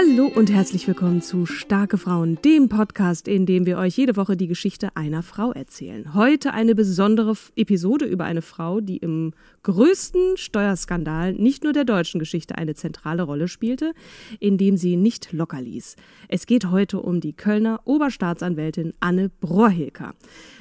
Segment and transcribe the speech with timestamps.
[0.00, 4.34] Hallo und herzlich willkommen zu Starke Frauen, dem Podcast, in dem wir euch jede Woche
[4.34, 6.14] die Geschichte einer Frau erzählen.
[6.14, 12.18] Heute eine besondere Episode über eine Frau, die im größten Steuerskandal nicht nur der deutschen
[12.18, 13.92] Geschichte eine zentrale Rolle spielte,
[14.38, 15.96] indem sie nicht locker ließ.
[16.28, 20.14] Es geht heute um die Kölner Oberstaatsanwältin Anne Brohilker.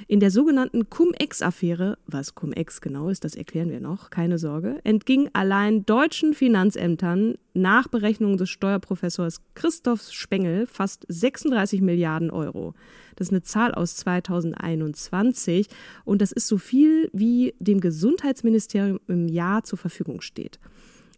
[0.10, 5.30] In der sogenannten Cum-Ex-Affäre, was Cum-Ex genau ist, das erklären wir noch, keine Sorge, entging
[5.32, 12.73] allein deutschen Finanzämtern nach Berechnungen des Steuerprofessors Christoph Spengel fast 36 Milliarden Euro.
[13.15, 15.67] Das ist eine Zahl aus 2021
[16.05, 20.59] und das ist so viel, wie dem Gesundheitsministerium im Jahr zur Verfügung steht.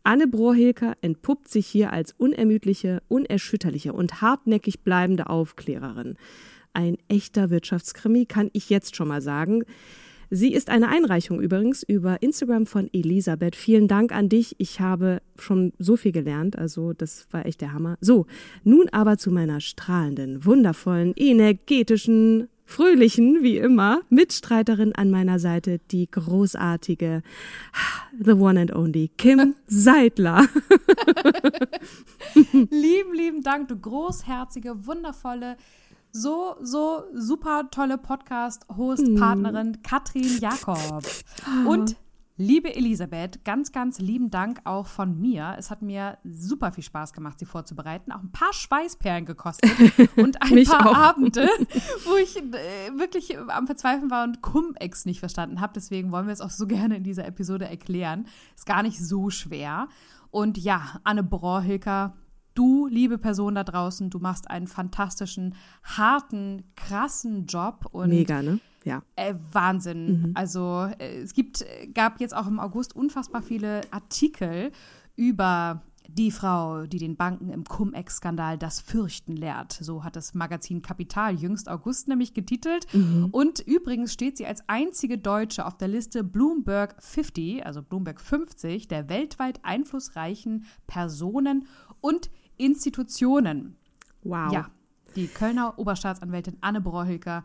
[0.03, 6.17] Anne Brohilker entpuppt sich hier als unermüdliche, unerschütterliche und hartnäckig bleibende Aufklärerin.
[6.73, 9.63] Ein echter Wirtschaftskrimi kann ich jetzt schon mal sagen.
[10.33, 13.53] Sie ist eine Einreichung übrigens über Instagram von Elisabeth.
[13.53, 14.55] Vielen Dank an dich.
[14.59, 16.57] Ich habe schon so viel gelernt.
[16.57, 17.97] Also, das war echt der Hammer.
[17.99, 18.27] So,
[18.63, 26.09] nun aber zu meiner strahlenden, wundervollen, energetischen, fröhlichen, wie immer, Mitstreiterin an meiner Seite, die
[26.09, 27.23] großartige,
[28.17, 30.47] the one and only Kim Seidler.
[32.53, 35.57] lieben, lieben Dank, du großherzige, wundervolle,
[36.11, 41.03] so, so super tolle Podcast-Host-Partnerin Katrin Jakob.
[41.67, 41.95] Und
[42.37, 45.55] liebe Elisabeth, ganz, ganz lieben Dank auch von mir.
[45.57, 48.11] Es hat mir super viel Spaß gemacht, sie vorzubereiten.
[48.11, 49.71] Auch ein paar Schweißperlen gekostet
[50.17, 50.95] und ein paar auch.
[50.95, 51.43] Abende,
[52.05, 55.73] wo ich äh, wirklich am Verzweifeln war und Cum-Ex nicht verstanden habe.
[55.75, 58.25] Deswegen wollen wir es auch so gerne in dieser Episode erklären.
[58.55, 59.87] Ist gar nicht so schwer.
[60.31, 62.15] Und ja, Anne Brohilker,
[62.53, 67.87] du, liebe Person da draußen, du machst einen fantastischen, harten, krassen Job.
[67.91, 68.59] Und Mega, ne?
[68.83, 69.03] Ja.
[69.15, 70.31] äh, Wahnsinn.
[70.33, 71.63] Also äh, es gibt,
[71.93, 74.71] gab jetzt auch im August unfassbar viele Artikel
[75.15, 79.71] über die Frau, die den Banken im Cum-Ex-Skandal das Fürchten lehrt.
[79.71, 82.85] So hat das Magazin Kapital jüngst August nämlich getitelt.
[83.31, 88.87] Und übrigens steht sie als einzige Deutsche auf der Liste Bloomberg 50, also Bloomberg 50,
[88.87, 91.67] der weltweit einflussreichen Personen
[92.01, 92.29] und
[92.61, 93.75] Institutionen.
[94.23, 94.53] Wow.
[94.53, 94.69] Ja,
[95.15, 97.43] die Kölner Oberstaatsanwältin Anne Brohilker,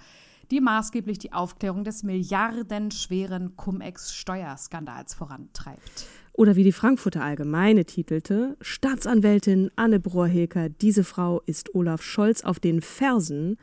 [0.51, 6.07] die maßgeblich die Aufklärung des milliardenschweren Cum-Ex-Steuerskandals vorantreibt.
[6.33, 12.61] Oder wie die Frankfurter Allgemeine titelte, Staatsanwältin Anne Brohilker, diese Frau ist Olaf Scholz auf
[12.61, 13.57] den Fersen,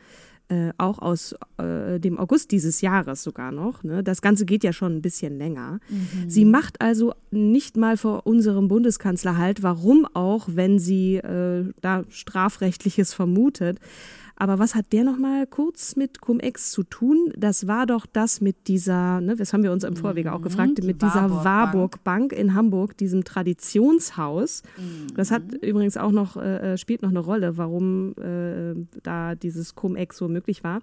[0.49, 3.83] äh, auch aus äh, dem August dieses Jahres sogar noch.
[3.83, 4.03] Ne?
[4.03, 5.79] Das Ganze geht ja schon ein bisschen länger.
[6.27, 12.03] Sie macht also nicht mal vor unserem Bundeskanzler halt, warum auch, wenn sie äh, da
[12.09, 13.79] strafrechtliches vermutet.
[14.35, 17.31] Aber was hat der noch mal kurz mit Cum-Ex zu tun?
[17.38, 20.77] Das war doch das mit dieser, ne, das haben wir uns im Vorwege auch gefragt,
[20.77, 24.63] die mit dieser Warburg Warburg Bank in Hamburg, diesem Traditionshaus.
[25.16, 30.17] Das hat übrigens auch noch, äh, spielt noch eine Rolle, warum äh, da dieses Cum-Ex
[30.17, 30.81] so möglich war.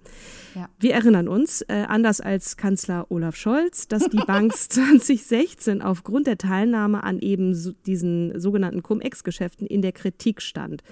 [0.55, 0.69] Ja.
[0.79, 6.37] Wir erinnern uns, äh, anders als Kanzler Olaf Scholz, dass die Bank 2016 aufgrund der
[6.37, 10.83] Teilnahme an eben so diesen sogenannten Cum-Ex-Geschäften in der Kritik stand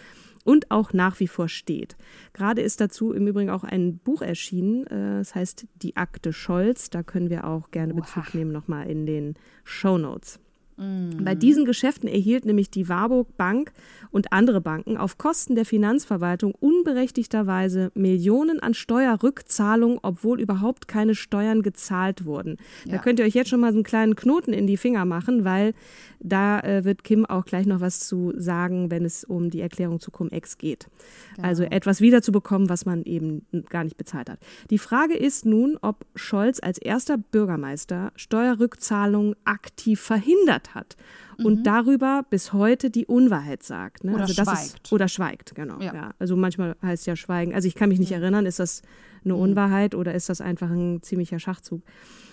[0.43, 1.97] und auch nach wie vor steht.
[2.33, 6.89] Gerade ist dazu im Übrigen auch ein Buch erschienen, äh, das heißt Die Akte Scholz.
[6.89, 10.39] Da können wir auch gerne Bezug nehmen nochmal in den Show Notes.
[10.79, 11.23] Mhm.
[11.23, 13.71] Bei diesen Geschäften erhielt nämlich die Warburg Bank
[14.11, 21.61] und andere Banken auf Kosten der Finanzverwaltung unberechtigterweise Millionen an Steuerrückzahlungen, obwohl überhaupt keine Steuern
[21.61, 22.57] gezahlt wurden.
[22.85, 22.93] Ja.
[22.93, 25.43] Da könnt ihr euch jetzt schon mal so einen kleinen Knoten in die Finger machen,
[25.43, 25.73] weil
[26.19, 29.99] da äh, wird Kim auch gleich noch was zu sagen, wenn es um die Erklärung
[29.99, 30.87] zu Cum-Ex geht.
[31.35, 31.47] Genau.
[31.47, 34.39] Also etwas wiederzubekommen, was man eben gar nicht bezahlt hat.
[34.69, 40.95] Die Frage ist nun, ob Scholz als erster Bürgermeister Steuerrückzahlungen aktiv verhindert hat
[41.37, 41.63] und mhm.
[41.63, 44.03] darüber bis heute die Unwahrheit sagt.
[44.03, 44.13] Ne?
[44.13, 44.81] Oder also schweigt.
[44.83, 45.79] Ist, oder schweigt, genau.
[45.79, 45.93] Ja.
[45.93, 46.11] ja.
[46.19, 47.53] Also manchmal heißt ja schweigen.
[47.53, 48.21] Also ich kann mich nicht mhm.
[48.21, 48.81] erinnern, ist das
[49.23, 49.41] eine mhm.
[49.41, 51.81] Unwahrheit oder ist das einfach ein ziemlicher Schachzug?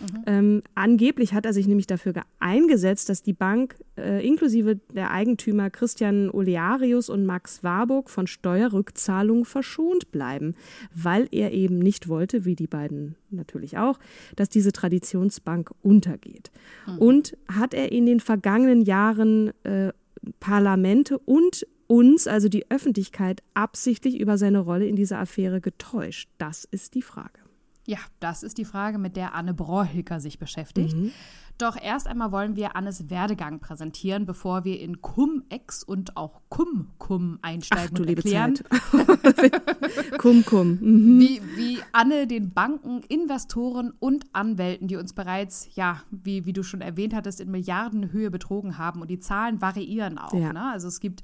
[0.01, 0.23] Mhm.
[0.27, 5.71] Ähm, angeblich hat er sich nämlich dafür eingesetzt, dass die Bank äh, inklusive der Eigentümer
[5.71, 10.55] Christian Olearius und Max Warburg von Steuerrückzahlungen verschont bleiben,
[10.95, 13.99] weil er eben nicht wollte, wie die beiden natürlich auch,
[14.37, 16.51] dass diese Traditionsbank untergeht.
[16.87, 16.99] Mhm.
[16.99, 19.93] Und hat er in den vergangenen Jahren äh,
[20.41, 26.29] Parlamente und uns, also die Öffentlichkeit, absichtlich über seine Rolle in dieser Affäre getäuscht?
[26.39, 27.41] Das ist die Frage.
[27.87, 30.97] Ja, das ist die Frage, mit der Anne Brohilker sich beschäftigt.
[30.97, 31.13] Mhm.
[31.59, 37.39] Doch erst einmal wollen wir Annes Werdegang präsentieren, bevor wir in Cum-Ex und auch Cum-Cum
[37.41, 38.55] einsteigen Ach, du und erklären.
[40.19, 40.79] Cum-Cum.
[40.81, 41.21] Mhm.
[41.21, 46.63] Wie, wie Anne den Banken, Investoren und Anwälten, die uns bereits, ja, wie, wie du
[46.63, 49.01] schon erwähnt hattest, in Milliardenhöhe betrogen haben.
[49.01, 50.35] Und die Zahlen variieren auch.
[50.35, 50.53] Ja.
[50.53, 50.73] Ne?
[50.73, 51.23] Also es gibt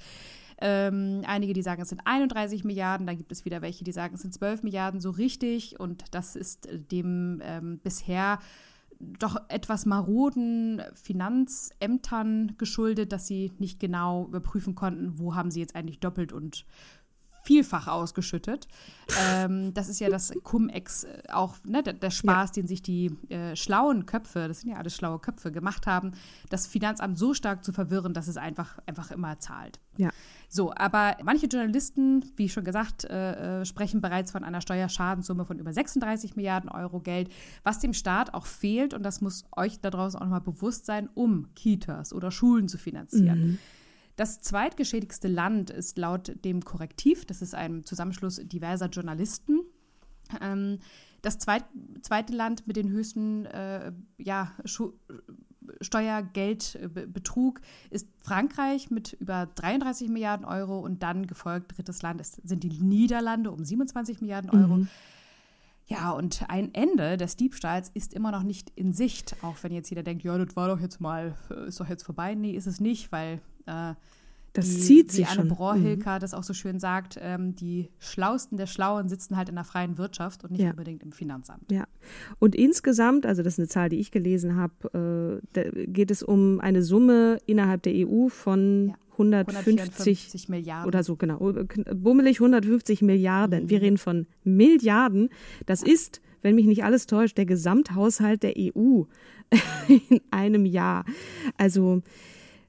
[0.61, 4.15] ähm, einige, die sagen, es sind 31 Milliarden, dann gibt es wieder welche, die sagen,
[4.15, 5.79] es sind 12 Milliarden so richtig.
[5.81, 8.39] Und das ist dem ähm, bisher
[9.19, 15.75] doch etwas maroden Finanzämtern geschuldet, dass sie nicht genau überprüfen konnten, wo haben sie jetzt
[15.75, 16.65] eigentlich doppelt und
[17.43, 18.69] vielfach ausgeschüttet.
[19.29, 22.55] ähm, das ist ja das Cum-Ex äh, auch, ne, der, der Spaß, ja.
[22.55, 26.13] den sich die äh, schlauen Köpfe, das sind ja alles schlaue Köpfe, gemacht haben,
[26.51, 29.81] das Finanzamt so stark zu verwirren, dass es einfach, einfach immer zahlt.
[29.97, 30.11] Ja.
[30.55, 35.59] So, aber manche Journalisten, wie schon gesagt, äh, äh sprechen bereits von einer Steuerschadenssumme von
[35.59, 37.31] über 36 Milliarden Euro Geld,
[37.63, 41.09] was dem Staat auch fehlt, und das muss euch da draußen auch nochmal bewusst sein,
[41.15, 43.41] um Kitas oder Schulen zu finanzieren.
[43.41, 43.59] Mhm.
[44.17, 49.61] Das zweitgeschädigste Land ist laut dem Korrektiv, das ist ein Zusammenschluss diverser Journalisten,
[50.43, 50.81] ähm,
[51.23, 51.65] das zweit,
[52.03, 54.53] zweite Land mit den höchsten äh, ja,
[55.83, 62.63] Steuergeldbetrug ist Frankreich mit über 33 Milliarden Euro und dann gefolgt drittes Land ist, sind
[62.63, 64.77] die Niederlande um 27 Milliarden Euro.
[64.77, 64.89] Mhm.
[65.87, 69.91] Ja, und ein Ende des Diebstahls ist immer noch nicht in Sicht, auch wenn jetzt
[69.91, 71.35] jeder denkt, ja, das war doch jetzt mal,
[71.67, 72.35] ist doch jetzt vorbei.
[72.35, 73.95] Nee, ist es nicht, weil äh,
[74.53, 75.49] das die, zieht sich wie Anne schon.
[75.49, 76.21] Brohilka mhm.
[76.21, 79.99] das auch so schön sagt, ähm, die Schlausten der Schlauen sitzen halt in der freien
[79.99, 80.71] Wirtschaft und nicht ja.
[80.71, 81.71] unbedingt im Finanzamt.
[81.71, 81.85] Ja.
[82.39, 86.61] Und insgesamt, also das ist eine Zahl, die ich gelesen habe, äh, geht es um
[86.61, 88.95] eine Summe innerhalb der EU von ja.
[89.13, 90.87] 150 Milliarden.
[90.87, 91.39] Oder so, genau.
[91.95, 93.65] Bummelig 150 Milliarden.
[93.65, 93.71] Mhm.
[93.71, 95.29] Wir reden von Milliarden.
[95.67, 99.05] Das ist, wenn mich nicht alles täuscht, der Gesamthaushalt der EU
[99.89, 101.05] in einem Jahr.
[101.57, 102.03] Also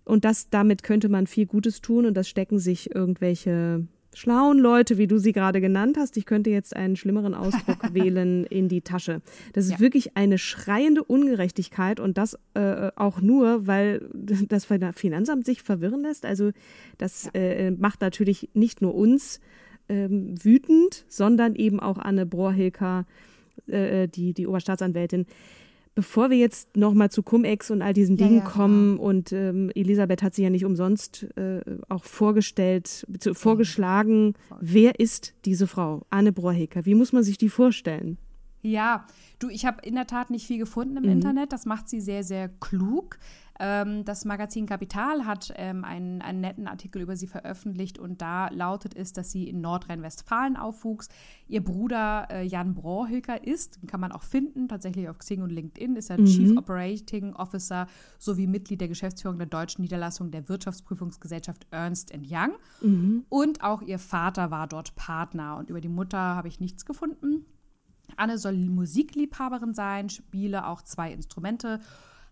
[0.06, 4.98] und das, damit könnte man viel Gutes tun und das stecken sich irgendwelche schlauen Leute,
[4.98, 8.82] wie du sie gerade genannt hast, ich könnte jetzt einen schlimmeren Ausdruck wählen, in die
[8.82, 9.22] Tasche.
[9.54, 9.80] Das ist ja.
[9.80, 14.66] wirklich eine schreiende Ungerechtigkeit und das äh, auch nur, weil das
[14.96, 16.26] Finanzamt sich verwirren lässt.
[16.26, 16.52] Also
[16.98, 17.42] das ja.
[17.42, 19.40] äh, macht natürlich nicht nur uns
[19.90, 23.06] ähm, wütend, sondern eben auch Anne Brohilker,
[23.68, 25.26] äh, die, die Oberstaatsanwältin
[25.96, 29.04] bevor wir jetzt nochmal zu Cum-Ex und all diesen Dingen ja, ja, kommen genau.
[29.10, 35.68] und ähm, Elisabeth hat sich ja nicht umsonst äh, auch vorgestellt, vorgeschlagen, wer ist diese
[35.68, 36.86] Frau, Anne Brohecker?
[36.86, 38.18] Wie muss man sich die vorstellen?
[38.64, 39.06] Ja,
[39.40, 41.10] du, ich habe in der Tat nicht viel gefunden im mhm.
[41.10, 41.52] Internet.
[41.52, 43.20] Das macht sie sehr, sehr klug.
[43.60, 48.48] Ähm, das Magazin Kapital hat ähm, einen, einen netten Artikel über sie veröffentlicht und da
[48.50, 51.10] lautet es, dass sie in Nordrhein-Westfalen aufwuchs.
[51.48, 55.96] Ihr Bruder äh, Jan Brohilker ist, kann man auch finden, tatsächlich auf Xing und LinkedIn,
[55.96, 56.26] ist er mhm.
[56.26, 57.88] Chief Operating Officer
[58.18, 62.54] sowie Mitglied der Geschäftsführung der deutschen Niederlassung der Wirtschaftsprüfungsgesellschaft Ernst Young.
[62.82, 63.26] Mhm.
[63.30, 67.46] Und auch ihr Vater war dort Partner und über die Mutter habe ich nichts gefunden.
[68.18, 71.80] Anne soll Musikliebhaberin sein, spiele auch zwei Instrumente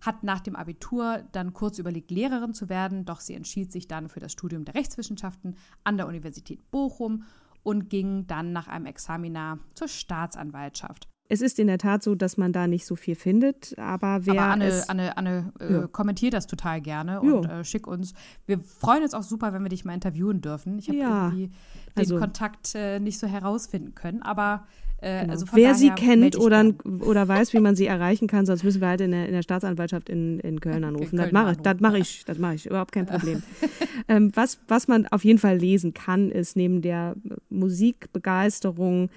[0.02, 4.10] hat nach dem Abitur dann kurz überlegt, Lehrerin zu werden, doch sie entschied sich dann
[4.10, 7.24] für das Studium der Rechtswissenschaften an der Universität Bochum
[7.64, 11.08] und ging dann nach einem Examinar zur Staatsanwaltschaft.
[11.30, 14.34] Es ist in der Tat so, dass man da nicht so viel findet, aber wer
[14.34, 15.88] aber Anne, es, Anne, Anne äh, ja.
[15.88, 18.14] kommentiert das total gerne und äh, schick uns.
[18.48, 20.78] Wir freuen uns auch super, wenn wir dich mal interviewen dürfen.
[20.78, 21.28] Ich habe ja.
[21.28, 21.48] irgendwie
[21.96, 24.66] den also, Kontakt äh, nicht so herausfinden können, aber
[25.02, 25.34] Äh, Genau.
[25.34, 28.88] also Wer sie kennt oder, oder weiß, wie man sie erreichen kann, sonst müssen wir
[28.88, 31.18] halt in der, in der Staatsanwaltschaft in, in Köln anrufen.
[31.18, 33.42] das Köln mache ich, das mache ich, das mache ich, überhaupt kein Problem.
[34.08, 37.16] ähm, was, was man auf jeden Fall lesen kann, ist neben der
[37.50, 39.10] Musikbegeisterung,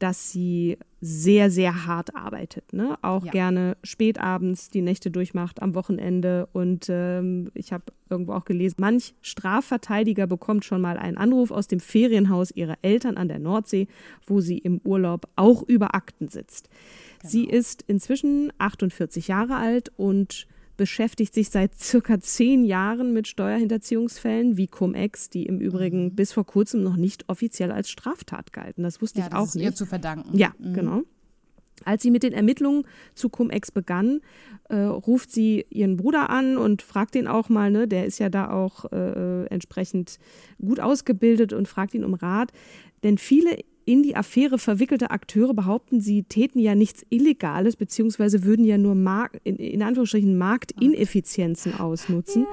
[0.00, 2.72] dass sie sehr, sehr hart arbeitet.
[2.72, 2.98] Ne?
[3.02, 3.30] Auch Ja.
[3.30, 6.48] gerne spätabends die Nächte durchmacht, am Wochenende.
[6.52, 11.68] Und ähm, ich habe irgendwo auch gelesen, manch Strafverteidiger bekommt schon mal einen Anruf aus
[11.68, 13.88] dem Ferienhaus ihrer Eltern an der Nordsee,
[14.26, 16.68] wo sie im Urlaub auch über Akten sitzt.
[17.22, 20.46] Sie ist inzwischen 48 Jahre alt und
[20.80, 26.46] beschäftigt sich seit circa zehn Jahren mit Steuerhinterziehungsfällen wie Cum-Ex, die im Übrigen bis vor
[26.46, 28.82] kurzem noch nicht offiziell als Straftat galten.
[28.82, 29.64] Das wusste Ja, ich das auch ist nicht.
[29.64, 30.34] ihr zu verdanken.
[30.34, 31.02] Ja, genau.
[31.84, 32.84] Als sie mit den Ermittlungen
[33.14, 34.22] zu Cum-Ex begann,
[34.70, 38.30] äh, ruft sie ihren Bruder an und fragt ihn auch mal, ne, der ist ja
[38.30, 40.18] da auch äh, entsprechend
[40.62, 42.52] gut ausgebildet und fragt ihn um Rat.
[43.02, 43.58] Denn viele
[43.90, 48.94] in die Affäre verwickelte Akteure behaupten, sie täten ja nichts Illegales, beziehungsweise würden ja nur
[48.94, 52.46] Mark in, in Anführungsstrichen Marktineffizienzen ausnutzen.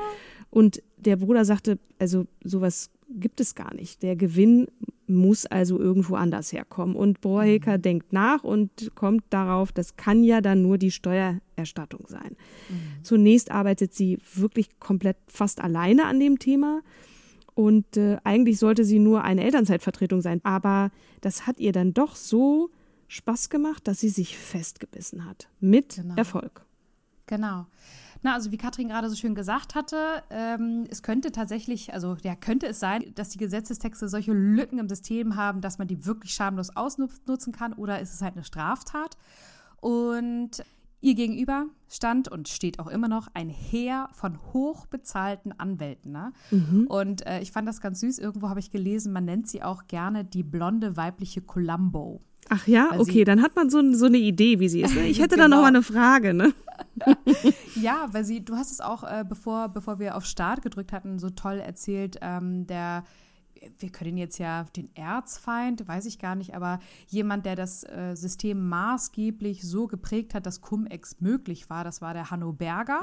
[0.49, 4.01] Und der Bruder sagte, also sowas gibt es gar nicht.
[4.01, 4.67] Der Gewinn
[5.05, 6.95] muss also irgendwo anders herkommen.
[6.95, 12.35] Und Borheker denkt nach und kommt darauf, das kann ja dann nur die Steuererstattung sein.
[13.03, 16.81] Zunächst arbeitet sie wirklich komplett fast alleine an dem Thema.
[17.57, 20.41] Und äh, eigentlich sollte sie nur eine Elternzeitvertretung sein.
[20.43, 22.69] Aber das hat ihr dann doch so
[23.07, 25.49] Spaß gemacht, dass sie sich festgebissen hat.
[25.59, 26.13] Mit Genau.
[26.15, 26.63] Erfolg.
[27.25, 27.65] Genau.
[28.21, 29.97] Na, also wie Katrin gerade so schön gesagt hatte,
[30.29, 34.87] ähm, es könnte tatsächlich, also ja, könnte es sein, dass die Gesetzestexte solche Lücken im
[34.87, 39.17] System haben, dass man die wirklich schamlos ausnutzen kann oder ist es halt eine Straftat?
[39.81, 40.63] Und
[41.01, 46.11] ihr gegenüber stand und steht auch immer noch ein Heer von hochbezahlten Anwälten.
[46.11, 46.33] Ne?
[46.87, 48.19] Und äh, ich fand das ganz süß.
[48.19, 52.21] Irgendwo habe ich gelesen, man nennt sie auch gerne die blonde weibliche Columbo.
[52.49, 54.95] Ach ja, Weil okay, dann hat man so, so eine Idee, wie sie ist.
[54.95, 55.07] ne?
[55.07, 55.61] Ich hätte da noch Genau.
[55.63, 56.53] mal eine Frage, ne?
[57.75, 61.19] Ja, weil sie, du hast es auch, äh, bevor, bevor wir auf Start gedrückt hatten,
[61.19, 63.03] so toll erzählt, ähm, der,
[63.79, 68.15] wir können jetzt ja den Erzfeind, weiß ich gar nicht, aber jemand, der das äh,
[68.15, 72.99] System maßgeblich so geprägt hat, dass Cum-Ex möglich war, das war der Hanno Berger.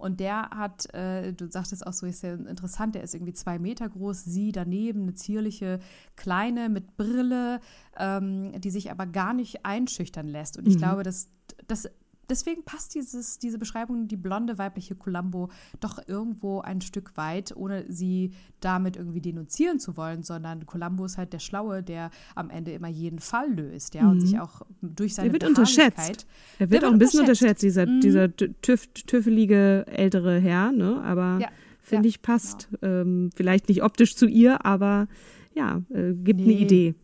[0.00, 3.58] Und der hat, äh, du sagtest auch so, ist ja interessant, der ist irgendwie zwei
[3.58, 5.78] Meter groß, sie daneben, eine zierliche
[6.16, 7.60] Kleine mit Brille,
[7.98, 10.56] ähm, die sich aber gar nicht einschüchtern lässt.
[10.56, 11.28] Und ich glaube, dass
[11.66, 11.90] das
[12.30, 17.84] deswegen passt dieses, diese Beschreibung, die blonde weibliche Columbo, doch irgendwo ein Stück weit, ohne
[17.92, 22.72] sie damit irgendwie denunzieren zu wollen, sondern Columbo ist halt der Schlaue, der am Ende
[22.72, 26.26] immer jeden Fall löst, ja, und sich auch durch seine Er wird unterschätzt.
[26.58, 28.00] Er Der wird auch ein bisschen unterschätzt, dieser, Mhm.
[28.00, 31.00] dieser tü- tüff, tüffelige ältere Herr, ne?
[31.02, 31.48] Aber Ja,
[31.82, 32.68] finde ja, ich passt.
[32.82, 35.08] Ähm, vielleicht nicht optisch zu ihr, aber
[35.54, 36.62] ja, äh, gibt eine Nee.
[36.62, 36.94] Idee.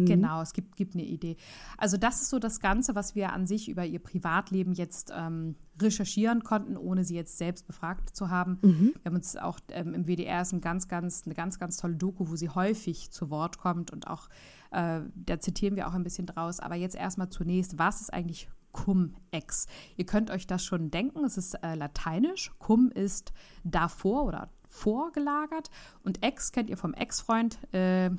[0.00, 0.06] Mhm.
[0.06, 1.36] Genau, es gibt, gibt eine Idee.
[1.76, 5.56] Also das ist so das Ganze, was wir an sich über ihr Privatleben jetzt ähm,
[5.80, 8.58] recherchieren konnten, ohne sie jetzt selbst befragt zu haben.
[8.62, 8.92] Mhm.
[9.02, 11.96] Wir haben uns auch ähm, im WDR ist ein ganz, ganz, eine ganz, ganz tolle
[11.96, 14.28] Doku, wo sie häufig zu Wort kommt und auch,
[14.70, 16.60] äh, da zitieren wir auch ein bisschen draus.
[16.60, 19.66] Aber jetzt erstmal zunächst, was ist eigentlich Cum-Ex?
[19.96, 22.52] Ihr könnt euch das schon denken, es ist äh, lateinisch.
[22.58, 23.32] Cum ist
[23.64, 25.70] davor oder vorgelagert
[26.04, 27.58] und Ex kennt ihr vom Ex-Freund.
[27.74, 28.10] Äh,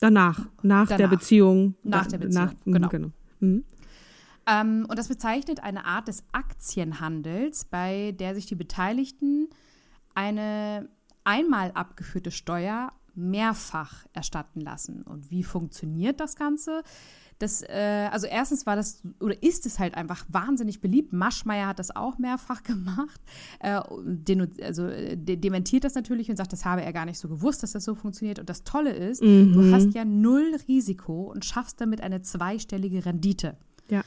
[0.00, 1.10] Danach, nach der Danach.
[1.18, 1.74] Beziehung.
[1.82, 3.10] Nach der Beziehung, mhm, genau.
[3.40, 3.64] Mhm.
[4.46, 9.48] Ähm, und das bezeichnet eine Art des Aktienhandels, bei der sich die Beteiligten
[10.14, 10.88] eine
[11.24, 15.02] einmal abgeführte Steuer mehrfach erstatten lassen.
[15.02, 16.82] Und wie funktioniert das Ganze?
[17.38, 21.12] Das, äh, also erstens war das oder ist es halt einfach wahnsinnig beliebt.
[21.12, 23.20] Maschmeyer hat das auch mehrfach gemacht.
[23.60, 27.28] Äh, denu- also de dementiert das natürlich und sagt, das habe er gar nicht so
[27.28, 28.38] gewusst, dass das so funktioniert.
[28.38, 33.56] Und das Tolle ist, du hast ja null Risiko und schaffst damit eine zweistellige Rendite.
[33.88, 34.02] Ja.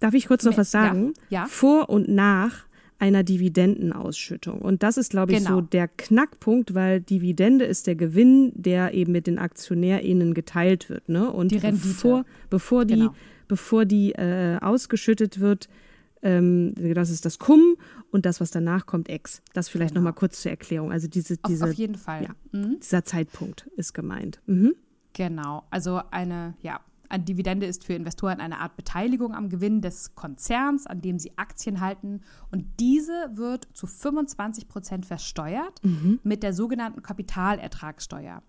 [0.00, 1.14] Darf ich kurz noch was Ja, sagen?
[1.28, 1.46] ja.
[1.46, 2.66] Vor und nach
[2.98, 4.60] einer Dividendenausschüttung.
[4.60, 5.56] Und das ist, glaube ich, Genau.
[5.56, 11.08] so der Knackpunkt, weil Dividende ist der Gewinn, der eben mit den AktionärInnen geteilt wird.
[11.08, 11.30] Ne?
[11.30, 13.14] Und Die bevor, bevor die, Genau.
[13.46, 15.68] bevor die äh, ausgeschüttet wird,
[16.22, 17.76] ähm, das ist das Cum
[18.10, 19.42] und das, was danach kommt, Ex.
[19.52, 20.00] Das vielleicht Genau.
[20.00, 20.90] noch mal kurz zur Erklärung.
[20.90, 22.24] Also diese, Auf, diese, auf jeden Fall.
[22.24, 22.78] Ja, Mhm.
[22.82, 24.40] dieser Zeitpunkt ist gemeint.
[24.46, 24.74] Mhm.
[25.12, 25.62] Genau.
[25.70, 30.86] Also eine, ja, eine Dividende ist für Investoren eine Art Beteiligung am Gewinn des Konzerns,
[30.86, 32.20] an dem sie Aktien halten.
[32.50, 35.80] Und diese wird zu 25 Prozent versteuert
[36.22, 38.42] mit der sogenannten Kapitalertragssteuer.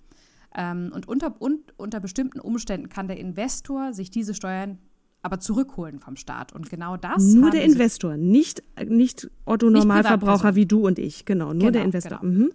[0.56, 4.80] Ähm, und unter, und unter bestimmten Umständen kann der Investor sich diese Steuern
[5.22, 6.54] aber zurückholen vom Staat.
[6.54, 11.26] Und genau das Nur der Investor, nicht, nicht Otto Normalverbraucher wie du und ich.
[11.26, 12.20] Genau, nur der Genau, Investor.
[12.20, 12.34] genau.
[12.34, 12.52] Mhm.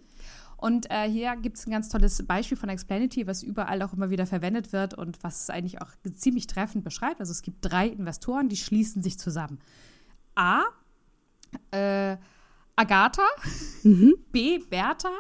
[0.64, 4.08] Und äh, hier gibt es ein ganz tolles Beispiel von Explanity, was überall auch immer
[4.08, 7.20] wieder verwendet wird und was eigentlich auch ziemlich treffend beschreibt.
[7.20, 9.58] Also es gibt drei Investoren, die schließen sich zusammen.
[10.34, 10.62] A,
[11.70, 12.16] äh,
[12.76, 13.26] Agatha,
[13.82, 14.14] mhm.
[14.32, 15.12] B, Bertha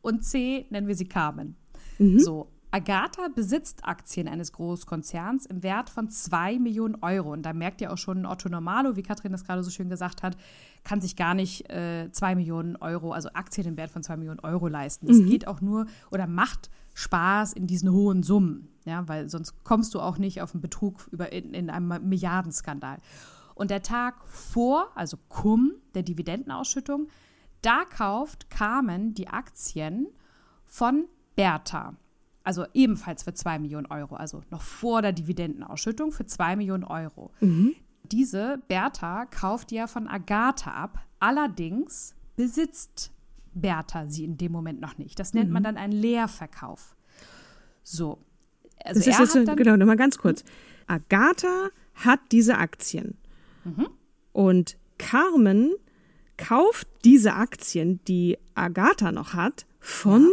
[0.00, 1.56] und C, nennen wir sie Carmen.
[1.98, 2.20] Mhm.
[2.20, 7.32] So, Agatha besitzt Aktien eines Großkonzerns im Wert von 2 Millionen Euro.
[7.32, 10.22] Und da merkt ihr auch schon, Otto Normalo, wie Katrin das gerade so schön gesagt
[10.22, 10.36] hat,
[10.84, 14.40] kann sich gar nicht äh, 2 Millionen Euro, also Aktien im Wert von 2 Millionen
[14.40, 15.08] Euro leisten.
[15.10, 15.26] Es mhm.
[15.26, 20.00] geht auch nur oder macht Spaß in diesen hohen Summen, ja, weil sonst kommst du
[20.00, 22.98] auch nicht auf einen Betrug über, in, in einem Milliardenskandal.
[23.54, 27.08] Und der Tag vor, also cum, der Dividendenausschüttung,
[27.62, 30.08] da kauft Carmen die Aktien
[30.66, 31.94] von Bertha
[32.44, 37.32] also ebenfalls für 2 Millionen Euro, also noch vor der Dividendenausschüttung für 2 Millionen Euro.
[37.40, 37.74] Mhm.
[38.04, 43.12] Diese Bertha kauft ja von Agatha ab, allerdings besitzt
[43.54, 45.18] Bertha sie in dem Moment noch nicht.
[45.18, 45.54] Das nennt mhm.
[45.54, 46.96] man dann einen Leerverkauf.
[47.82, 48.18] So.
[48.84, 50.44] Also das ist jetzt, genau, nochmal ganz kurz.
[50.86, 53.16] Agatha hat diese Aktien.
[53.64, 53.88] Mhm.
[54.32, 55.72] Und Carmen
[56.36, 60.28] kauft diese Aktien, die Agatha noch hat, von ja.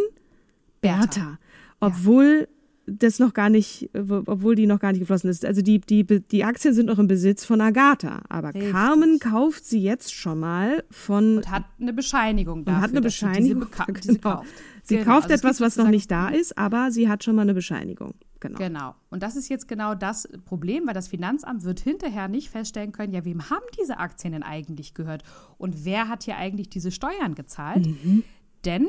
[0.82, 1.06] Bertha.
[1.06, 1.38] Bertha
[1.82, 2.61] obwohl ja.
[2.86, 5.46] Das noch gar nicht, obwohl die noch gar nicht geflossen ist.
[5.46, 8.72] Also die, die, die Aktien sind noch im Besitz von Agatha, aber Richtig.
[8.72, 12.78] Carmen kauft sie jetzt schon mal von und hat eine Bescheinigung dafür.
[12.78, 13.68] Und hat eine Bescheinigung.
[13.72, 14.36] Sie, diese genau.
[14.36, 14.50] kauft.
[14.84, 15.12] sie genau.
[15.12, 18.16] kauft also etwas, was noch nicht da ist, aber sie hat schon mal eine Bescheinigung.
[18.40, 18.58] Genau.
[18.58, 18.96] genau.
[19.12, 23.14] Und das ist jetzt genau das Problem, weil das Finanzamt wird hinterher nicht feststellen können,
[23.14, 25.24] ja, wem haben diese Aktien denn eigentlich gehört
[25.60, 27.86] und wer hat hier eigentlich diese Steuern gezahlt?
[27.86, 28.24] Mhm.
[28.66, 28.88] Denn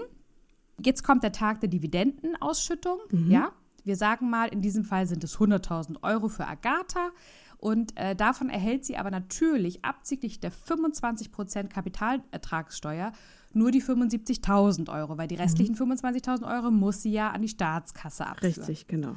[0.84, 2.98] Jetzt kommt der Tag der Dividendenausschüttung.
[3.10, 3.30] Mhm.
[3.30, 3.52] Ja,
[3.84, 7.10] wir sagen mal, in diesem Fall sind es 100.000 Euro für Agatha.
[7.58, 13.12] Und äh, davon erhält sie aber natürlich abzüglich der 25% Kapitalertragssteuer
[13.54, 15.92] nur die 75.000 Euro, weil die restlichen mhm.
[15.92, 18.54] 25.000 Euro muss sie ja an die Staatskasse abführen.
[18.54, 19.16] Richtig, genau.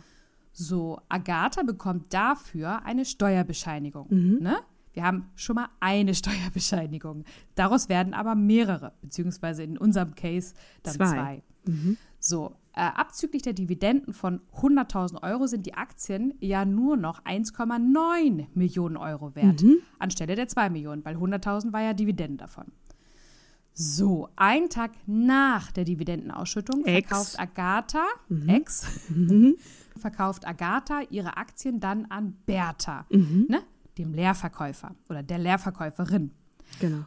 [0.52, 4.08] So, Agatha bekommt dafür eine Steuerbescheinigung.
[4.10, 4.40] Mhm.
[4.42, 4.58] Ne?
[4.94, 7.24] Wir haben schon mal eine Steuerbescheinigung.
[7.56, 10.54] Daraus werden aber mehrere, beziehungsweise in unserem Case
[10.84, 11.08] dann zwei.
[11.08, 11.44] zwei.
[11.66, 11.98] Mhm.
[12.20, 18.48] So, äh, abzüglich der Dividenden von 100.000 Euro sind die Aktien ja nur noch 1,9
[18.54, 19.78] Millionen Euro wert, mhm.
[20.00, 22.66] anstelle der 2 Millionen, weil 100.000 war ja Dividenden davon.
[23.74, 27.08] So, einen Tag nach der Dividendenausschüttung Ex.
[27.08, 28.50] verkauft Agatha, mhm.
[28.50, 29.56] Ex, mhm.
[29.98, 33.06] verkauft Agatha ihre Aktien dann an Bertha.
[33.10, 33.48] Mhm.
[33.50, 33.62] Ne?
[33.98, 36.32] dem Leerverkäufer oder der Leerverkäuferin.
[36.80, 37.06] Genau.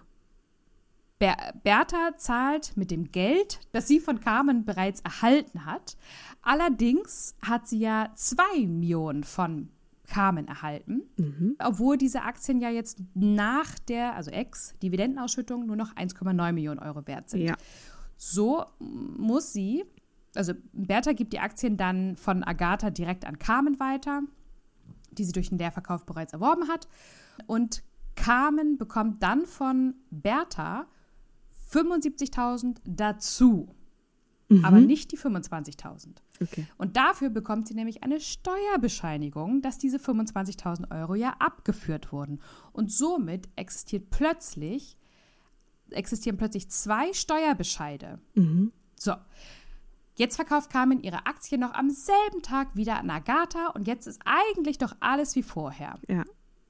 [1.18, 5.96] Ber Bertha zahlt mit dem Geld, das sie von Carmen bereits erhalten hat.
[6.42, 9.71] Allerdings hat sie ja zwei Millionen von
[10.06, 11.56] Carmen erhalten, mhm.
[11.58, 17.28] obwohl diese Aktien ja jetzt nach der, also Ex-Dividendenausschüttung, nur noch 1,9 Millionen Euro wert
[17.28, 17.43] sind.
[17.43, 17.56] Ja.
[18.16, 19.84] So muss sie,
[20.34, 24.23] also Bertha gibt die Aktien dann von Agatha direkt an Carmen weiter
[25.19, 26.88] die sie durch den Leerverkauf bereits erworben hat.
[27.47, 27.82] Und
[28.14, 30.86] Carmen bekommt dann von Bertha
[31.71, 33.75] 75.000 dazu.
[34.49, 34.65] Mhm.
[34.65, 36.17] Aber nicht die 25.000.
[36.41, 36.67] Okay.
[36.78, 42.41] Und dafür bekommt sie nämlich eine Steuerbescheinigung, dass diese 25.000 Euro ja abgeführt wurden.
[42.73, 44.97] Und somit existiert plötzlich,
[45.91, 48.21] existieren plötzlich zwei Steuerbescheide.
[48.35, 48.73] Mhm.
[48.99, 49.15] So.
[50.17, 54.21] Jetzt verkauft Carmen ihre Aktien noch am selben Tag wieder an Agatha und jetzt ist
[54.25, 55.95] eigentlich doch alles wie vorher.
[56.09, 56.25] Ja.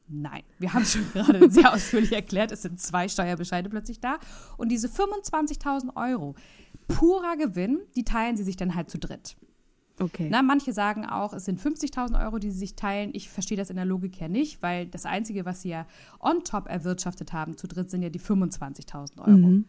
[0.09, 4.19] Nein, wir haben schon gerade sehr ausführlich erklärt, es sind zwei Steuerbescheide plötzlich da.
[4.57, 6.35] Und diese 25.000 Euro,
[6.87, 9.37] purer Gewinn, die teilen sie sich dann halt zu dritt.
[10.01, 10.29] Okay.
[10.31, 13.11] Na, manche sagen auch, es sind 50.000 Euro, die sie sich teilen.
[13.15, 15.87] Ich verstehe das in der Logik her nicht, weil das Einzige, was sie ja
[16.21, 19.31] on top erwirtschaftet haben zu dritt, sind ja die 25.000 Euro.
[19.31, 19.65] Mhm.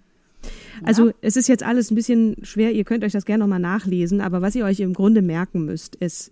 [0.84, 1.14] Also ja.
[1.22, 4.42] es ist jetzt alles ein bisschen schwer, ihr könnt euch das gerne nochmal nachlesen, aber
[4.42, 6.32] was ihr euch im Grunde merken müsst, ist,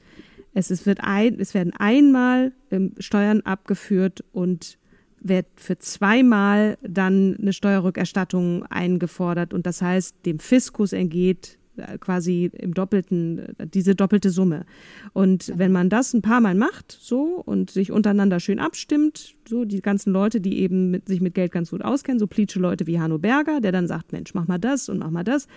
[0.57, 4.79] es, ist, wird ein, es werden einmal ähm, Steuern abgeführt und
[5.19, 12.49] wird für zweimal dann eine Steuerrückerstattung eingefordert und das heißt, dem Fiskus entgeht äh, quasi
[12.57, 14.65] im doppelten, äh, diese doppelte Summe.
[15.13, 19.63] Und wenn man das ein paar Mal macht, so, und sich untereinander schön abstimmt, so,
[19.63, 22.87] die ganzen Leute, die eben mit, sich mit Geld ganz gut auskennen, so plitsche Leute
[22.87, 25.47] wie Hanno Berger, der dann sagt, Mensch, mach mal das und mach mal das,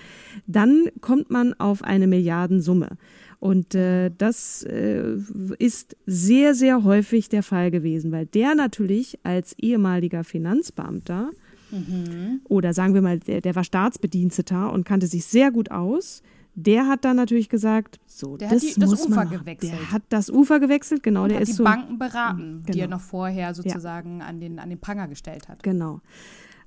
[0.46, 2.98] dann kommt man auf eine Milliardensumme.
[3.40, 5.16] Und äh, das äh,
[5.58, 11.30] ist sehr, sehr häufig der Fall gewesen, weil der natürlich als ehemaliger Finanzbeamter
[11.70, 12.40] Mhm.
[12.48, 16.22] Oder sagen wir mal, der, der war Staatsbediensteter und kannte sich sehr gut aus.
[16.54, 19.72] Der hat dann natürlich gesagt, so, der das hat die, das Ufer man, gewechselt.
[19.72, 21.22] Der hat das Ufer gewechselt, genau.
[21.22, 22.72] Und der hat ist die so, Banken beraten, genau.
[22.72, 24.26] die er noch vorher sozusagen ja.
[24.26, 25.62] an, den, an den Pranger gestellt hat.
[25.62, 26.00] Genau.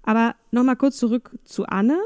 [0.01, 1.97] Aber nochmal kurz zurück zu Anne.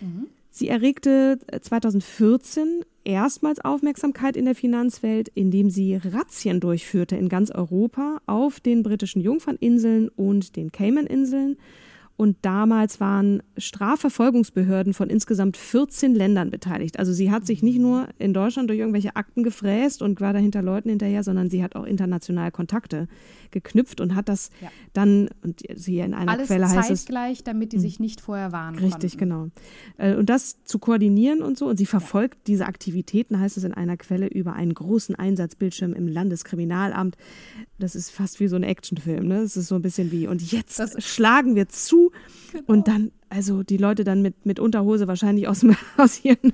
[0.00, 0.26] Mhm.
[0.58, 8.22] Sie erregte 2014 erstmals Aufmerksamkeit in der Finanzwelt, indem sie Razzien durchführte in ganz Europa
[8.24, 11.58] auf den britischen Jungferninseln und den Cayman-Inseln
[12.16, 16.98] und damals waren Strafverfolgungsbehörden von insgesamt 14 Ländern beteiligt.
[16.98, 20.62] Also sie hat sich nicht nur in Deutschland durch irgendwelche Akten gefräst und war dahinter
[20.62, 23.06] Leuten hinterher, sondern sie hat auch international Kontakte
[23.50, 24.70] geknüpft und hat das ja.
[24.94, 27.04] dann, und hier in einer Alles Quelle heißt es.
[27.04, 27.82] gleich, damit die hm.
[27.82, 29.18] sich nicht vorher warnen Richtig, konnten.
[29.18, 29.48] genau.
[29.98, 31.66] Äh, und das zu koordinieren und so.
[31.66, 32.42] Und sie verfolgt ja.
[32.46, 37.16] diese Aktivitäten, heißt es in einer Quelle, über einen großen Einsatzbildschirm im Landeskriminalamt.
[37.78, 39.42] Das ist fast wie so ein Actionfilm, ne?
[39.42, 42.10] Das ist so ein bisschen wie, und jetzt das schlagen wir zu
[42.52, 42.64] Genau.
[42.66, 45.64] Und dann, also die Leute dann mit, mit Unterhose wahrscheinlich aus,
[45.96, 46.52] aus, ihren,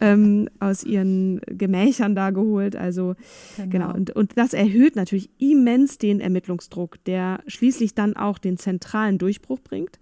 [0.00, 2.76] ähm, aus ihren Gemächern da geholt.
[2.76, 3.14] Also
[3.56, 3.68] genau.
[3.70, 3.94] genau.
[3.94, 9.60] Und, und das erhöht natürlich immens den Ermittlungsdruck, der schließlich dann auch den zentralen Durchbruch
[9.60, 9.98] bringt.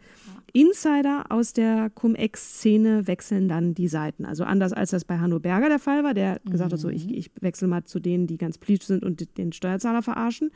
[0.60, 4.24] Insider aus der Cum-Ex-Szene wechseln dann die Seiten.
[4.24, 6.50] Also anders als das bei Hanno Berger der Fall war, der mhm.
[6.50, 9.52] gesagt hat, so ich, ich wechsle mal zu denen, die ganz pleased sind und den
[9.52, 10.50] Steuerzahler verarschen,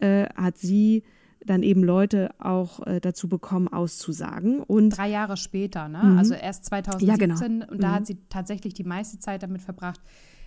[0.00, 1.02] äh, hat sie
[1.44, 4.60] dann eben Leute auch äh, dazu bekommen, auszusagen.
[4.60, 6.02] Und Drei Jahre später, ne?
[6.02, 6.18] Mhm.
[6.18, 7.70] Also erst 2017 ja, genau.
[7.70, 7.94] und da mhm.
[7.94, 10.00] hat sie tatsächlich die meiste Zeit damit verbracht,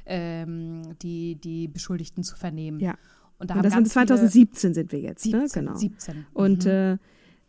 [0.07, 2.79] ähm, die, die Beschuldigten zu vernehmen.
[2.79, 2.95] Ja.
[3.37, 5.47] Und, da und das sind 2017 sind wir jetzt, 17, ne?
[5.53, 5.75] Genau.
[5.75, 6.25] 17.
[6.33, 6.71] Und mhm.
[6.71, 6.97] äh,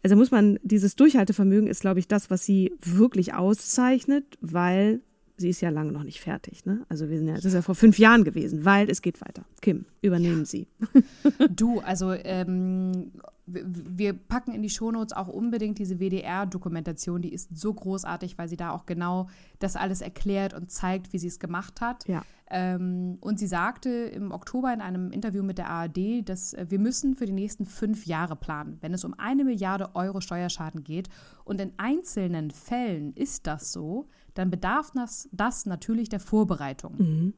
[0.02, 5.00] also muss man, dieses Durchhaltevermögen ist, glaube ich, das, was sie wirklich auszeichnet, weil
[5.38, 6.66] sie ist ja lange noch nicht fertig.
[6.66, 6.84] Ne?
[6.88, 9.44] Also wir sind ja, das ist ja vor fünf Jahren gewesen, weil es geht weiter.
[9.62, 10.44] Kim, übernehmen ja.
[10.44, 10.68] Sie.
[11.50, 13.12] Du, also ähm,
[13.46, 18.56] wir packen in die Shownotes auch unbedingt diese WDR-Dokumentation, die ist so großartig, weil sie
[18.56, 22.06] da auch genau das alles erklärt und zeigt, wie sie es gemacht hat.
[22.06, 22.22] Ja.
[22.50, 26.78] Ähm, und sie sagte im Oktober in einem Interview mit der ARD, dass äh, wir
[26.78, 31.08] müssen für die nächsten fünf Jahre planen, wenn es um eine Milliarde Euro Steuerschaden geht.
[31.44, 36.94] Und in einzelnen Fällen ist das so, dann bedarf das, das natürlich der Vorbereitung.
[36.96, 37.34] Mhm.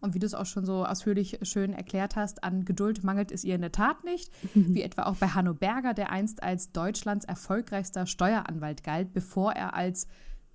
[0.00, 3.44] Und wie du es auch schon so ausführlich schön erklärt hast, an Geduld mangelt es
[3.44, 4.74] ihr in der Tat nicht, mhm.
[4.74, 9.74] wie etwa auch bei Hanno Berger, der einst als Deutschlands erfolgreichster Steueranwalt galt, bevor er
[9.74, 10.06] als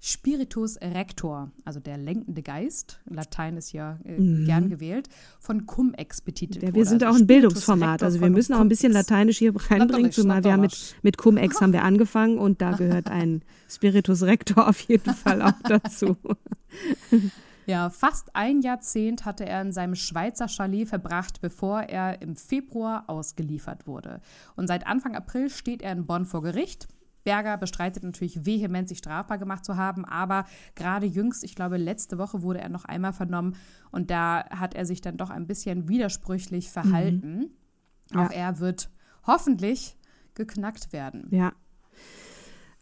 [0.07, 4.45] Spiritus Rector, also der lenkende Geist, Latein ist ja äh, mhm.
[4.45, 8.53] gern gewählt, von Cum-Ex betitelt ja, Wir sind also auch ein Bildungsformat, also wir müssen
[8.53, 12.61] auch ein bisschen Lateinisch hier reinbringen, zumal wir mit, mit Cum-Ex haben wir angefangen und
[12.61, 16.15] da gehört ein Spiritus Rector auf jeden Fall auch dazu.
[17.67, 23.05] Ja, fast ein Jahrzehnt hatte er in seinem Schweizer Chalet verbracht, bevor er im Februar
[23.07, 24.21] ausgeliefert wurde.
[24.55, 26.87] Und seit Anfang April steht er in Bonn vor Gericht.
[27.25, 32.17] Berger bestreitet natürlich vehement, sich strafbar gemacht zu haben, aber gerade jüngst, ich glaube letzte
[32.17, 33.57] Woche wurde er noch einmal vernommen
[33.91, 37.38] und da hat er sich dann doch ein bisschen widersprüchlich verhalten.
[37.38, 37.49] Mhm.
[38.13, 38.25] Ja.
[38.25, 38.89] Auch er wird
[39.27, 39.97] hoffentlich
[40.35, 41.27] geknackt werden.
[41.31, 41.51] Ja.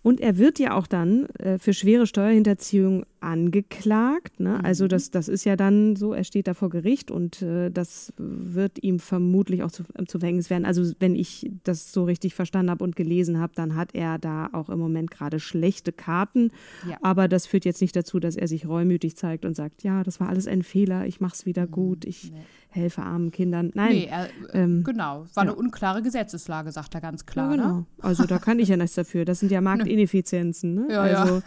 [0.04, 4.40] Und er wird ja auch dann äh, für schwere Steuerhinterziehung angeklagt.
[4.40, 4.58] Ne?
[4.60, 4.66] Mhm.
[4.66, 8.14] Also das, das ist ja dann so, er steht da vor Gericht und äh, das
[8.18, 10.66] wird ihm vermutlich auch zu, äh, zu Verhängnis werden.
[10.66, 14.50] Also wenn ich das so richtig verstanden habe und gelesen habe, dann hat er da
[14.52, 16.52] auch im Moment gerade schlechte Karten.
[16.88, 16.98] Ja.
[17.02, 20.20] Aber das führt jetzt nicht dazu, dass er sich reumütig zeigt und sagt, ja, das
[20.20, 21.72] war alles ein Fehler, ich mache es wieder mhm.
[21.72, 22.40] gut, ich nee.
[22.74, 23.72] Helfe armen Kindern.
[23.74, 23.92] Nein.
[23.92, 25.52] Nee, er, ähm, genau, war ja.
[25.52, 27.52] eine unklare Gesetzeslage, sagt er ganz klar.
[27.52, 27.78] Ja, genau.
[27.78, 27.86] Ne?
[28.02, 29.26] Also da kann ich ja nichts dafür.
[29.26, 30.74] Das sind ja Marktineffizienzen.
[30.74, 30.88] Ne?
[30.90, 31.42] Ja, also,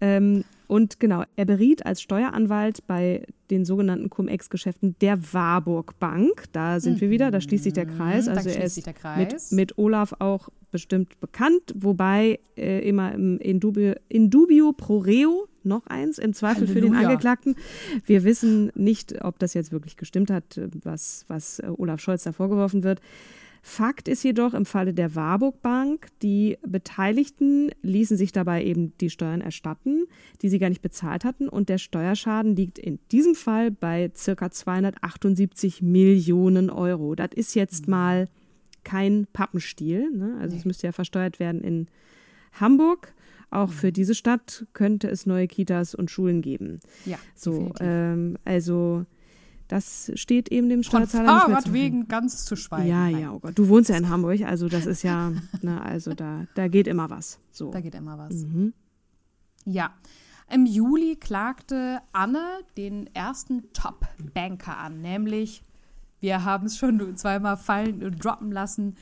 [0.00, 6.44] ähm, und genau, er beriet als Steueranwalt bei den sogenannten Cum-Ex-Geschäften der Warburg Bank.
[6.52, 7.00] Da sind mhm.
[7.02, 7.96] wir wieder, da schließt sich der mhm.
[7.96, 8.28] Kreis.
[8.28, 13.94] Also er ist mit, mit, Olaf auch bestimmt bekannt, wobei äh, immer im in dubio,
[14.08, 16.74] in dubio pro reo noch eins, im Zweifel Halleluja.
[16.74, 17.56] für den Angeklagten.
[18.04, 22.32] Wir wissen nicht, ob das jetzt wirklich gestimmt hat, was, was äh, Olaf Scholz da
[22.32, 23.00] vorgeworfen wird.
[23.66, 29.08] Fakt ist jedoch im Falle der Warburg Bank, die Beteiligten ließen sich dabei eben die
[29.08, 30.04] Steuern erstatten,
[30.42, 31.48] die sie gar nicht bezahlt hatten.
[31.48, 37.14] Und der Steuerschaden liegt in diesem Fall bei circa 278 Millionen Euro.
[37.14, 37.92] Das ist jetzt mhm.
[37.92, 38.28] mal
[38.84, 40.10] kein Pappenstiel.
[40.14, 40.36] Ne?
[40.42, 41.88] Also es müsste ja versteuert werden in
[42.52, 43.14] Hamburg.
[43.50, 43.94] Auch für mhm.
[43.94, 46.80] diese Stadt könnte es neue Kitas und Schulen geben.
[47.06, 47.72] Ja, so.
[47.80, 49.06] Ähm, also
[49.68, 52.88] das steht eben dem Steuerzahler Von wegen ganz zu schweigen.
[52.88, 53.58] Ja, ja, oh Gott.
[53.58, 57.10] Du wohnst ja in Hamburg, also das ist ja, ne, also da, da geht immer
[57.10, 57.40] was.
[57.50, 57.70] So.
[57.70, 58.34] Da geht immer was.
[58.34, 58.74] Mhm.
[59.64, 59.94] Ja.
[60.50, 62.44] Im Juli klagte Anne
[62.76, 65.64] den ersten Top-Banker an, nämlich,
[66.20, 68.96] wir haben es schon zweimal fallen und droppen lassen,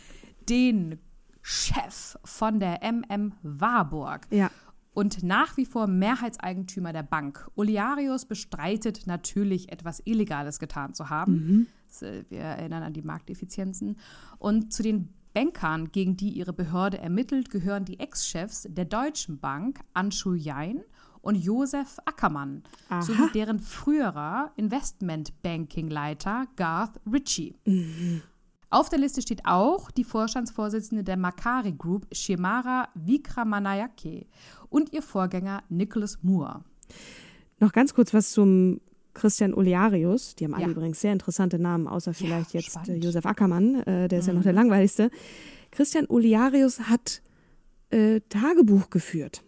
[0.48, 1.00] den
[1.40, 4.28] Chef von der MM Warburg.
[4.30, 4.50] Ja
[4.94, 7.48] und nach wie vor Mehrheitseigentümer der Bank.
[7.54, 11.32] Oliarius bestreitet natürlich etwas Illegales getan zu haben.
[11.32, 12.06] Mhm.
[12.06, 13.96] Äh, wir erinnern an die Markteffizienzen.
[14.38, 19.80] Und zu den Bankern, gegen die ihre Behörde ermittelt, gehören die Ex-Chefs der Deutschen Bank,
[19.94, 20.82] Anschu Jain
[21.22, 23.00] und Josef Ackermann Aha.
[23.00, 27.54] sowie deren früherer Investmentbanking-Leiter Garth Ritchie.
[27.64, 28.22] Mhm.
[28.72, 34.24] Auf der Liste steht auch die Vorstandsvorsitzende der Makari Group, Shemara Vikramanayake,
[34.70, 36.64] und ihr Vorgänger Nicholas Moore.
[37.60, 38.80] Noch ganz kurz was zum
[39.12, 40.36] Christian Olearius.
[40.36, 40.70] Die haben alle ja.
[40.70, 44.28] übrigens sehr interessante Namen, außer vielleicht ja, jetzt äh, Josef Ackermann, äh, der ist mhm.
[44.28, 44.58] ja noch der mhm.
[44.60, 45.10] langweiligste.
[45.70, 47.20] Christian Olearius hat
[47.90, 49.42] äh, Tagebuch geführt.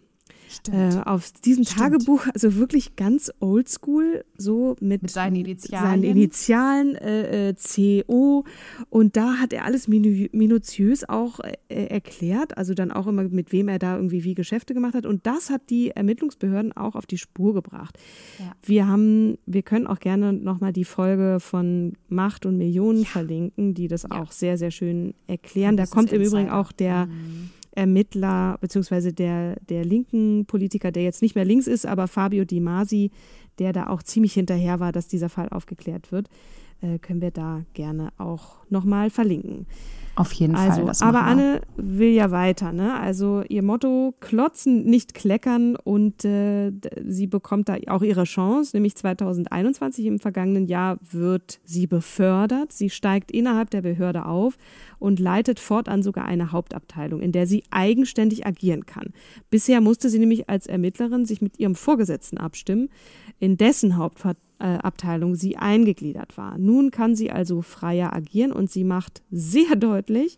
[0.71, 1.79] Äh, auf diesem Stimmt.
[1.79, 8.45] Tagebuch, also wirklich ganz oldschool, so mit, mit seinen Initialen, seinen Initialen äh, äh, CO.
[8.89, 13.51] Und da hat er alles minu minutiös auch äh, erklärt, also dann auch immer, mit
[13.51, 15.05] wem er da irgendwie wie Geschäfte gemacht hat.
[15.05, 17.97] Und das hat die Ermittlungsbehörden auch auf die Spur gebracht.
[18.39, 18.51] Ja.
[18.63, 23.05] Wir haben, wir können auch gerne nochmal die Folge von Macht und Millionen ja.
[23.05, 24.21] verlinken, die das ja.
[24.21, 25.77] auch sehr, sehr schön erklären.
[25.77, 31.21] Da kommt im Übrigen auch der mhm Ermittler beziehungsweise der, der linken Politiker, der jetzt
[31.21, 33.11] nicht mehr links ist, aber Fabio Di Masi,
[33.59, 36.29] der da auch ziemlich hinterher war, dass dieser Fall aufgeklärt wird,
[36.81, 39.67] äh, können wir da gerne auch nochmal verlinken.
[40.15, 41.07] Auf jeden also, Fall.
[41.07, 42.97] aber Anne will ja weiter, ne?
[42.99, 46.71] Also ihr Motto: Klotzen, nicht kleckern und äh,
[47.05, 52.71] sie bekommt da auch ihre Chance, nämlich 2021 im vergangenen Jahr wird sie befördert.
[52.71, 54.57] Sie steigt innerhalb der Behörde auf
[54.99, 59.07] und leitet fortan sogar eine Hauptabteilung, in der sie eigenständig agieren kann.
[59.49, 62.89] Bisher musste sie nämlich als Ermittlerin sich mit ihrem Vorgesetzten abstimmen,
[63.39, 66.57] in dessen äh, Abteilung sie eingegliedert war.
[66.57, 70.37] Nun kann sie also freier agieren und sie macht sehr deutlich,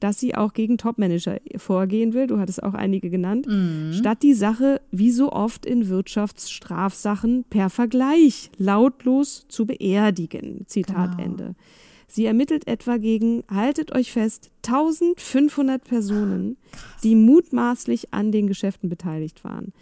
[0.00, 2.26] dass sie auch gegen Topmanager vorgehen will.
[2.26, 3.46] Du hattest auch einige genannt.
[3.46, 3.92] Mhm.
[3.92, 10.64] Statt die Sache, wie so oft in Wirtschaftsstrafsachen, per Vergleich lautlos zu beerdigen.
[10.66, 11.24] Zitat genau.
[11.24, 11.54] Ende.
[12.08, 16.56] Sie ermittelt etwa gegen, haltet euch fest, 1500 Personen,
[17.02, 19.72] die mutmaßlich an den Geschäften beteiligt waren.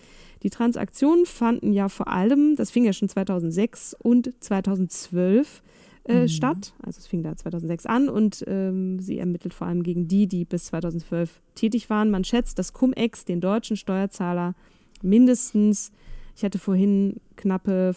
[0.45, 5.63] Die Transaktionen fanden ja vor allem, das fing ja schon 2006 und 2012
[6.05, 6.29] äh, mhm.
[6.29, 6.75] statt.
[6.83, 10.45] Also es fing da 2006 an und ähm, sie ermittelt vor allem gegen die, die
[10.45, 12.11] bis 2012 tätig waren.
[12.11, 14.55] Man schätzt, dass Cum-Ex den deutschen Steuerzahler
[15.03, 15.91] mindestens
[16.37, 17.95] ich hatte vorhin knappe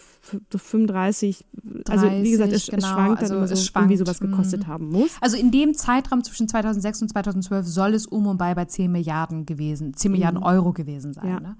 [0.50, 3.86] 35, 30, also wie gesagt, es, genau, es schwankt also immer so, es schwankt.
[3.86, 4.66] irgendwie sowas gekostet mhm.
[4.68, 5.16] haben muss.
[5.20, 8.92] Also in dem Zeitraum zwischen 2006 und 2012 soll es um und bei bei 10
[8.92, 10.46] Milliarden gewesen, 10 Milliarden mhm.
[10.46, 11.28] Euro gewesen sein.
[11.28, 11.40] Ja.
[11.40, 11.56] Ne?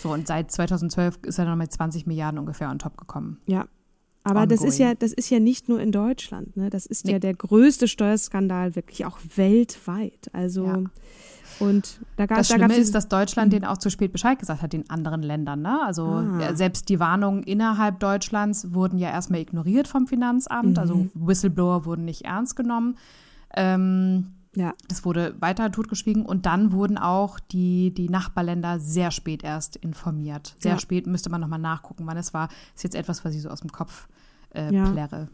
[0.00, 3.38] So, und seit 2012 ist er dann mit 20 Milliarden ungefähr on top gekommen.
[3.46, 3.66] Ja.
[4.22, 6.68] Aber das ist ja, das ist ja nicht nur in Deutschland, ne?
[6.68, 7.12] Das ist nee.
[7.12, 10.28] ja der größte Steuerskandal wirklich auch weltweit.
[10.32, 10.82] Also ja.
[11.58, 14.62] Und da gab, das da Schlimme ist, dass Deutschland den auch zu spät Bescheid gesagt
[14.62, 15.62] hat, den anderen Ländern.
[15.62, 15.80] Ne?
[15.84, 16.54] Also ah.
[16.54, 20.78] selbst die Warnungen innerhalb Deutschlands wurden ja erstmal ignoriert vom Finanzamt.
[20.78, 21.10] Also mhm.
[21.14, 22.96] Also Whistleblower wurden nicht ernst genommen.
[23.54, 24.72] Ähm, ja.
[24.88, 30.56] Das wurde weiter totgeschwiegen und dann wurden auch die, die Nachbarländer sehr spät erst informiert.
[30.58, 30.78] Sehr ja.
[30.78, 32.48] spät müsste man nochmal nachgucken, wann es war.
[32.74, 34.08] Ist jetzt etwas, was ich so aus dem Kopf
[34.54, 34.90] äh, ja.
[34.90, 35.28] plärre.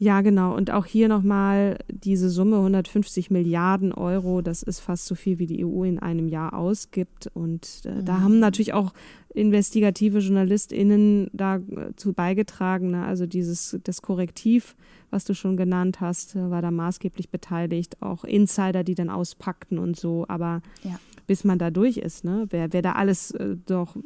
[0.00, 0.54] Ja, genau.
[0.54, 5.46] Und auch hier nochmal diese Summe 150 Milliarden Euro, das ist fast so viel, wie
[5.46, 7.28] die EU in einem Jahr ausgibt.
[7.34, 8.04] Und äh, mhm.
[8.04, 8.92] da haben natürlich auch
[9.34, 12.92] investigative JournalistInnen dazu beigetragen.
[12.92, 13.04] Ne?
[13.04, 14.76] Also dieses, das Korrektiv,
[15.10, 18.00] was du schon genannt hast, war da maßgeblich beteiligt.
[18.00, 20.24] Auch Insider, die dann auspackten und so.
[20.28, 22.24] Aber ja bis man da durch ist.
[22.24, 22.46] Ne?
[22.50, 23.96] Wer, wer da alles äh, doch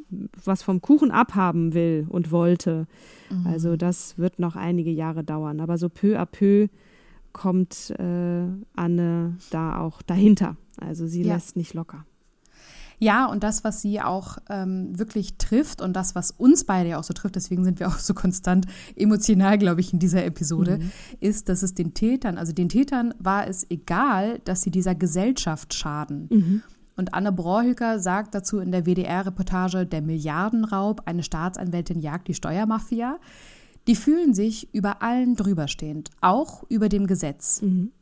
[0.44, 2.86] was vom Kuchen abhaben will und wollte.
[3.30, 3.46] Mhm.
[3.46, 5.60] Also das wird noch einige Jahre dauern.
[5.60, 6.68] Aber so peu à peu
[7.32, 8.44] kommt äh,
[8.76, 10.56] Anne da auch dahinter.
[10.78, 11.34] Also sie ja.
[11.34, 12.04] lässt nicht locker.
[12.98, 17.00] Ja, und das, was sie auch ähm, wirklich trifft und das, was uns beide ja
[17.00, 20.78] auch so trifft, deswegen sind wir auch so konstant emotional, glaube ich, in dieser Episode,
[20.78, 20.92] mhm.
[21.18, 25.74] ist, dass es den Tätern, also den Tätern war es egal, dass sie dieser Gesellschaft
[25.74, 26.28] schaden.
[26.30, 26.62] Mhm.
[26.96, 33.18] Und Anne Brohücker sagt dazu in der WDR-Reportage Der Milliardenraub, eine Staatsanwältin jagt die Steuermafia.
[33.86, 37.62] Die fühlen sich über allen drüberstehend, auch über dem Gesetz.
[37.62, 37.92] Mhm.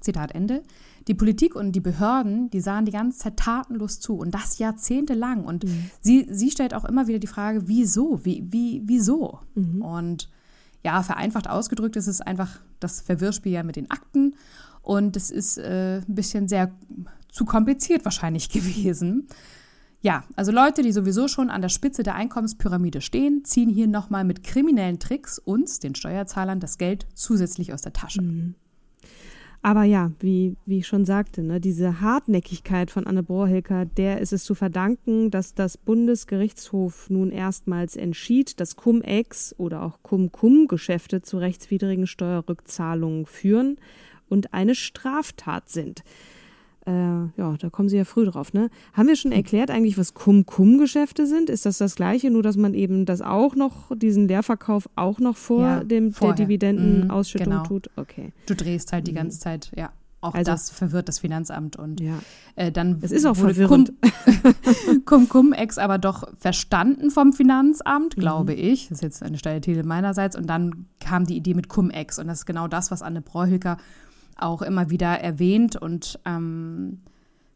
[0.00, 0.62] Zitat Ende.
[1.06, 5.44] Die Politik und die Behörden, die sahen die ganze Zeit tatenlos zu und das jahrzehntelang.
[5.44, 5.90] Und mhm.
[6.00, 8.24] sie, sie stellt auch immer wieder die Frage, wieso?
[8.24, 9.40] Wie, wie, wieso?
[9.54, 9.82] Mhm.
[9.82, 10.28] Und
[10.84, 14.34] ja, vereinfacht ausgedrückt ist es einfach das Verwirrspiel ja mit den Akten.
[14.82, 16.72] Und es ist äh, ein bisschen sehr
[17.30, 19.28] zu kompliziert wahrscheinlich gewesen.
[20.00, 24.24] Ja, also Leute, die sowieso schon an der Spitze der Einkommenspyramide stehen, ziehen hier nochmal
[24.24, 28.22] mit kriminellen Tricks uns, den Steuerzahlern, das Geld zusätzlich aus der Tasche.
[28.22, 28.54] Mhm.
[29.60, 34.32] Aber ja, wie, wie ich schon sagte, ne, diese Hartnäckigkeit von Anne Borhilker, der ist
[34.32, 41.38] es zu verdanken, dass das Bundesgerichtshof nun erstmals entschied, dass Cum-Ex oder auch Cum-Cum-Geschäfte zu
[41.38, 43.78] rechtswidrigen Steuerrückzahlungen führen
[44.28, 46.04] und eine Straftat sind.
[46.88, 48.70] Äh, ja, da kommen sie ja früh drauf, ne?
[48.94, 51.50] Haben wir schon erklärt eigentlich, was Kum-Kum-Geschäfte sind?
[51.50, 55.36] Ist das das Gleiche, nur dass man eben das auch noch, diesen Leerverkauf auch noch
[55.36, 56.34] vor Ja, dem vorher.
[56.36, 57.64] der Dividendenausschüttung Mhm, genau.
[57.66, 57.90] tut?
[57.96, 58.32] Okay.
[58.46, 59.90] Du drehst halt die ganze Zeit, ja.
[60.20, 62.18] Auch Also- das verwirrt das Finanzamt und Ja.
[62.56, 63.92] äh, dann Es ist auch wurde verwirrend.
[64.02, 68.20] Cum- Cum-Cum-Ex aber doch verstanden vom Finanzamt, Mhm.
[68.20, 68.88] glaube ich.
[68.88, 70.36] Das ist jetzt eine steile These meinerseits.
[70.36, 72.18] Und dann kam die Idee mit Cum-Ex.
[72.18, 73.76] Und das ist genau das, was Anne Bräuhilker
[74.38, 77.00] auch immer wieder erwähnt und ähm,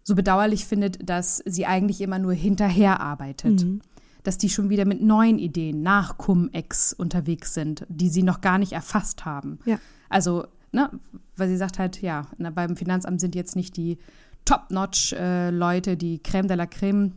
[0.02, 3.64] so bedauerlich findet, dass sie eigentlich immer nur hinterher arbeitet.
[3.64, 3.80] Mhm.
[4.24, 8.58] Dass die schon wieder mit neuen Ideen nach Cum-Ex unterwegs sind, die sie noch gar
[8.58, 9.58] nicht erfasst haben.
[9.64, 9.78] Ja.
[10.08, 10.90] Also, ne,
[11.36, 13.98] weil sie sagt halt, ja, na, beim Finanzamt sind jetzt nicht die
[14.44, 17.12] Top-Notch-Leute, die Crème de la Crème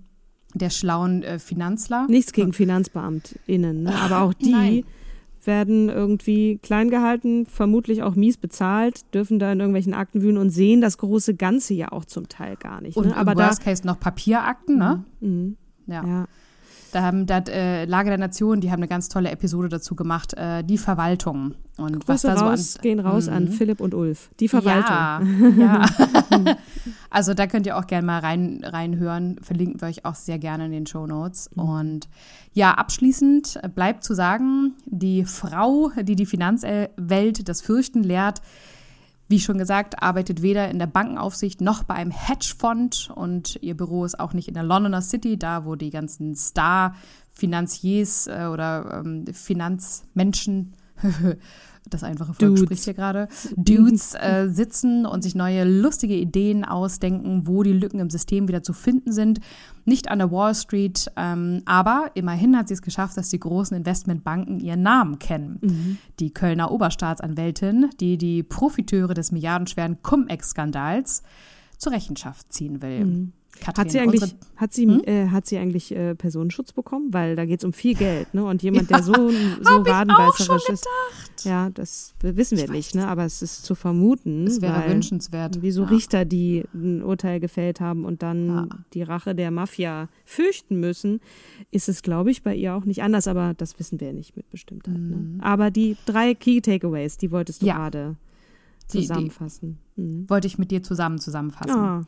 [0.56, 2.08] der schlauen äh, Finanzler.
[2.08, 3.96] Nichts gegen FinanzbeamtInnen, ne?
[3.96, 4.84] aber auch die Nein.
[5.48, 10.50] Werden irgendwie klein gehalten, vermutlich auch mies bezahlt, dürfen da in irgendwelchen Akten wühlen und
[10.50, 12.98] sehen das große Ganze ja auch zum Teil gar nicht.
[12.98, 13.18] Und Ne?
[13.18, 15.04] Aber im da, Worst Case noch Papierakten, ne?
[15.20, 15.58] Mhm.
[15.88, 16.04] Ja.
[16.06, 16.26] ja,
[16.96, 20.34] Da haben das äh, Lage der Nation, die haben eine ganz tolle Episode dazu gemacht,
[20.38, 21.56] äh, die Verwaltung.
[21.76, 24.30] Und was Grüße da so raus, an, gehen raus an Philipp und Ulf.
[24.40, 25.60] Die Verwaltung.
[25.60, 25.86] Ja,
[26.40, 26.56] ja.
[27.10, 29.36] also da könnt ihr auch gerne mal rein, reinhören.
[29.42, 31.50] Verlinken wir euch auch sehr gerne in den Show Notes.
[31.54, 31.64] Mhm.
[31.64, 32.08] Und
[32.54, 38.42] ja, abschließend bleibt zu sagen, die Frau, die die Finanzwelt das Fürchten lehrt,
[39.28, 44.06] wie schon gesagt, arbeitet weder in der Bankenaufsicht noch bei einem Hedgefonds und ihr Büro
[44.06, 49.26] ist auch nicht in der Londoner City, da wo die ganzen Star-Finanziers äh, oder ähm,
[49.34, 50.74] Finanzmenschen,
[51.90, 52.62] das einfache Volk Dudes.
[52.62, 58.00] spricht hier gerade, Dudes äh, sitzen und sich neue lustige Ideen ausdenken, wo die Lücken
[58.00, 59.40] im System wieder zu finden sind.
[59.86, 63.78] Nicht an der Wall Street, ähm, aber immerhin hat sie es geschafft, dass die großen
[63.78, 66.00] Investmentbanken ihren Namen kennen.
[66.20, 71.24] Die Kölner Oberstaatsanwältin, die die Profiteure des milliardenschweren Cum-Ex-Skandals
[71.78, 73.32] zur Rechenschaft ziehen will.
[73.60, 75.02] Katrin, Hat sie eigentlich, unsere- hat sie, Hm?
[75.06, 77.14] äh, hat sie eigentlich äh, Personenschutz bekommen?
[77.14, 78.44] Weil da geht es um viel Geld, ne?
[78.46, 80.86] Und jemand, der so, so ich wadenbeißerisch ist.
[81.44, 83.08] Ja, das wissen wir nicht, ne?
[83.08, 84.46] Aber es ist zu vermuten.
[84.48, 85.62] Es wäre weil wünschenswert.
[85.62, 85.90] Wie so Ja.
[85.90, 88.68] Richter, die ein Urteil gefällt haben und dann Ja.
[88.94, 91.20] die Rache der Mafia fürchten müssen,
[91.72, 94.50] ist es, glaube ich, bei ihr auch nicht anders, aber das wissen wir nicht mit
[94.50, 94.98] Bestimmtheit.
[94.98, 95.38] Ne?
[95.42, 97.70] Aber die drei Key Takeaways, die wolltest du Mhm.
[97.70, 97.76] Ja.
[97.78, 98.16] gerade
[98.92, 99.78] Die- die- zusammenfassen.
[99.96, 100.30] Mhm.
[100.30, 102.06] Wollte ich mit dir zusammen zusammenfassen.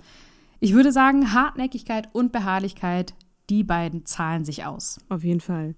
[0.60, 3.14] Ich würde sagen, Hartnäckigkeit und Beharrlichkeit,
[3.50, 5.00] die beiden zahlen sich aus.
[5.10, 5.76] auf jeden Fall.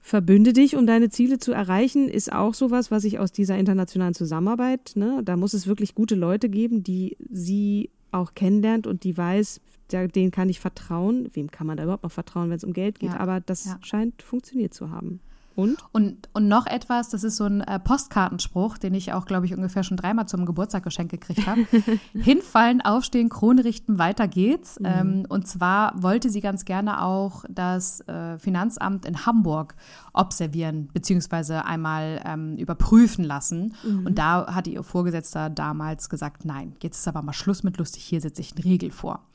[0.00, 4.12] Verbünde dich, um deine Ziele zu erreichen, ist auch sowas, was ich aus dieser internationalen
[4.12, 9.16] Zusammenarbeit, ne, da muss es wirklich gute Leute geben, die sie auch kennenlernt und die
[9.16, 9.60] weiß,
[9.90, 11.28] der, denen kann ich vertrauen.
[11.32, 13.10] Wem kann man da überhaupt noch vertrauen, wenn es um Geld geht?
[13.10, 13.78] Ja, Aber das ja.
[13.82, 15.20] scheint funktioniert zu haben.
[15.56, 15.76] Und?
[15.92, 19.54] Und, und noch etwas, das ist so ein äh, Postkartenspruch, den ich auch, glaube ich,
[19.54, 21.66] ungefähr schon dreimal zum Geburtstag geschenkt gekriegt habe.
[22.14, 24.78] Hinfallen, aufstehen, Krone richten, weiter geht's.
[24.82, 29.76] Ähm, und zwar wollte sie ganz gerne auch das äh, Finanzamt in Hamburg
[30.12, 33.74] observieren, beziehungsweise einmal ähm, überprüfen lassen.
[34.04, 38.02] Und da hatte ihr Vorgesetzter damals gesagt, nein, jetzt ist aber mal Schluss mit lustig,
[38.04, 39.26] hier setze ich einen Riegel vor.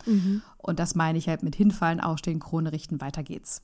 [0.58, 3.62] Und das meine ich halt mit hinfallen, aufstehen, Krone richten, weiter geht's.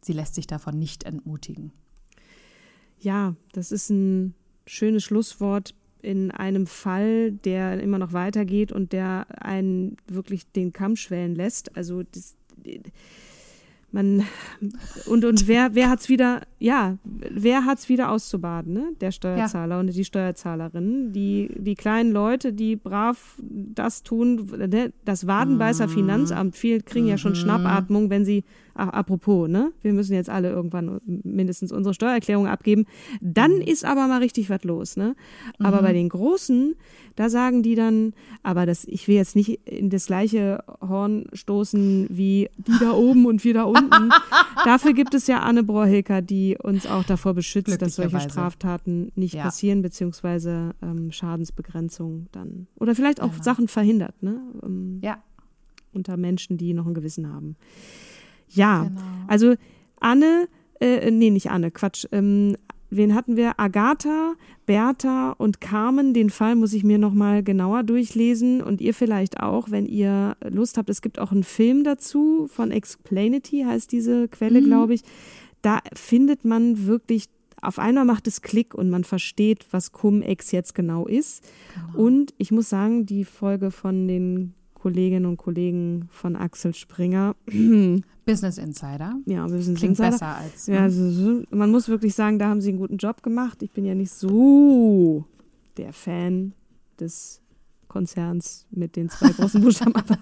[0.00, 1.72] Sie lässt sich davon nicht entmutigen.
[3.02, 4.34] Ja, das ist ein
[4.64, 10.94] schönes Schlusswort in einem Fall, der immer noch weitergeht und der einen wirklich den Kamm
[10.94, 11.76] schwellen lässt.
[11.76, 12.36] Also das,
[13.90, 14.24] man
[15.06, 18.92] und und wer wer hat's wieder ja wer hat's wieder auszubaden ne?
[19.00, 24.92] Der Steuerzahler und die Steuerzahlerin die die kleinen Leute die brav das tun ne?
[25.04, 28.44] das Wadenbeißer Finanzamt viele kriegen ja schon Schnappatmung wenn sie
[28.74, 29.72] ach, apropos ne?
[29.82, 32.86] Wir müssen jetzt alle irgendwann mindestens unsere Steuererklärung abgeben.
[33.20, 35.14] Dann ist aber mal richtig was los ne?
[35.58, 36.74] Aber bei den großen
[37.16, 42.06] da sagen die dann aber das ich will jetzt nicht in das gleiche Horn stoßen
[42.08, 44.10] wie die da oben und wir da unten.
[44.64, 48.20] Dafür gibt es ja Anne Brohilker die uns auch davor beschützt dass solche.
[48.20, 49.44] Straftaten nicht Ja.
[49.44, 53.42] passieren beziehungsweise ähm, Schadensbegrenzung dann oder vielleicht auch Genau.
[53.42, 55.22] Sachen verhindert ne ähm, Ja,
[55.92, 57.56] unter Menschen, die noch ein Gewissen haben.
[58.48, 59.00] Ja, Genau.
[59.28, 59.54] also
[60.00, 60.48] Anne,
[60.80, 62.06] äh, nee, nicht Anne, Quatsch.
[62.12, 62.56] Ähm,
[62.90, 63.58] wen hatten wir?
[63.60, 64.34] Agatha,
[64.66, 66.12] Bertha und Carmen.
[66.12, 70.36] Den Fall muss ich mir noch mal genauer durchlesen und ihr vielleicht auch, wenn ihr
[70.48, 70.90] Lust habt.
[70.90, 75.02] Es gibt auch einen Film dazu von Explainity, heißt diese Quelle, glaube ich.
[75.62, 77.26] Da findet man wirklich
[77.64, 81.44] auf einmal macht es Klick und man versteht, was Cum-Ex jetzt genau ist.
[81.94, 87.36] Und ich muss sagen, die Folge von den Kolleginnen und Kollegen von Axel Springer,
[88.26, 89.14] Business Insider.
[89.26, 90.10] ja, wir sind Klingt Insider.
[90.10, 90.66] besser als.
[90.66, 93.62] Ja, also, so- man muss wirklich sagen, da haben sie einen guten Job gemacht.
[93.62, 95.24] Ich bin ja nicht so
[95.76, 96.54] der Fan
[96.98, 97.41] des
[97.92, 99.94] Konzerns mit den zwei großen Buchstaben.
[99.94, 100.18] Aber,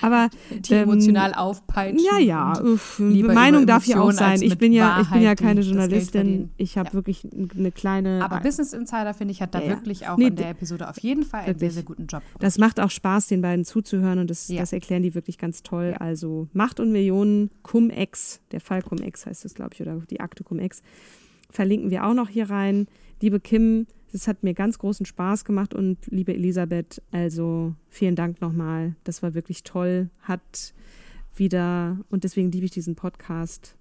[0.00, 1.98] aber die ähm, emotional aufpeitschen.
[1.98, 2.52] Ja, ja.
[2.98, 4.40] Meinung darf hier auch sein.
[4.40, 6.50] Ich bin ja, ich bin ja keine Journalistin.
[6.56, 6.94] Ich habe ja.
[6.94, 7.26] wirklich
[7.56, 8.24] eine kleine.
[8.24, 10.98] Aber Business Insider finde ich hat da ja, wirklich auch nee, in der Episode auf
[11.00, 11.50] jeden Fall wirklich.
[11.50, 12.22] einen sehr sehr guten Job.
[12.22, 12.42] Gemacht.
[12.42, 15.94] Das macht auch Spaß, den beiden zuzuhören und das, das erklären die wirklich ganz toll.
[15.98, 20.44] Also Macht und Millionen Cum-Ex, der Fall Cum-Ex heißt es, glaube ich, oder die Akte
[20.44, 20.82] Cum-Ex,
[21.50, 22.86] verlinken wir auch noch hier rein.
[23.20, 28.40] Liebe Kim, es hat mir ganz großen Spaß gemacht und liebe Elisabeth, also vielen Dank
[28.40, 28.96] nochmal.
[29.04, 30.10] Das war wirklich toll.
[30.20, 30.74] Hat
[31.34, 33.76] wieder, und deswegen liebe ich diesen Podcast,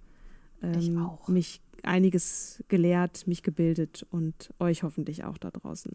[0.62, 5.94] ähm, mich einiges gelehrt, mich gebildet und euch hoffentlich auch da draußen.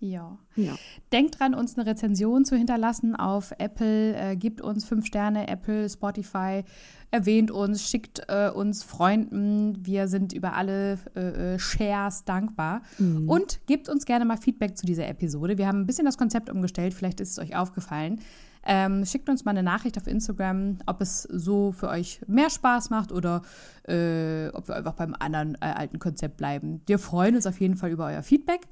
[0.00, 0.38] Ja.
[0.56, 0.76] ja.
[1.12, 4.16] Denkt dran, uns eine Rezension zu hinterlassen auf Apple.
[4.16, 6.64] Äh, gibt uns fünf Sterne, Apple, Spotify.
[7.10, 9.84] Erwähnt uns, schickt äh, uns Freunden.
[9.84, 12.80] Wir sind über alle äh, äh, Shares dankbar.
[12.98, 13.28] Mhm.
[13.28, 15.58] Und gebt uns gerne mal Feedback zu dieser Episode.
[15.58, 16.94] Wir haben ein bisschen das Konzept umgestellt.
[16.94, 18.20] Vielleicht ist es euch aufgefallen.
[18.62, 22.90] Ähm, schickt uns mal eine Nachricht auf Instagram, ob es so für euch mehr Spaß
[22.90, 23.42] macht oder
[23.88, 26.82] äh, ob wir einfach beim anderen äh, alten Konzept bleiben.
[26.86, 28.68] Wir freuen uns auf jeden Fall über euer Feedback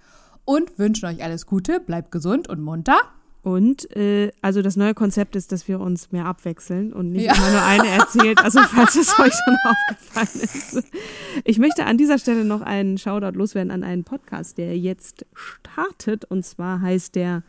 [0.49, 2.99] und wünschen euch alles Gute, bleibt gesund und munter.
[3.43, 7.35] Und äh, also das neue Konzept ist, dass wir uns mehr abwechseln und nicht ja.
[7.35, 8.43] immer nur eine erzählt.
[8.43, 10.83] Also falls es euch schon aufgefallen ist.
[11.45, 16.25] Ich möchte an dieser Stelle noch einen Shoutout loswerden an einen Podcast, der jetzt startet.
[16.25, 17.43] Und zwar heißt der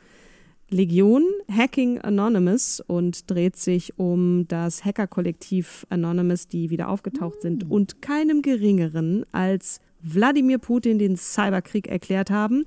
[0.69, 7.71] Legion Hacking Anonymous und dreht sich um das Hacker-Kollektiv Anonymous, die wieder aufgetaucht sind mm.
[7.71, 12.65] und keinem geringeren als Wladimir Putin den Cyberkrieg erklärt haben.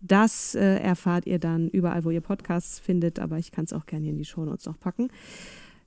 [0.00, 3.86] Das äh, erfahrt ihr dann überall, wo ihr Podcasts findet, aber ich kann es auch
[3.86, 5.08] gerne hier in die Shownotes noch packen.